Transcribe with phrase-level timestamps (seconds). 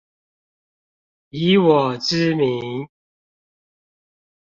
[1.29, 2.89] 以我之名